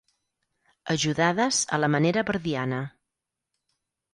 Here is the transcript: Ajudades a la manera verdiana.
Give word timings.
Ajudades 0.95 1.59
a 1.77 1.81
la 1.83 1.91
manera 1.97 2.25
verdiana. 2.31 2.81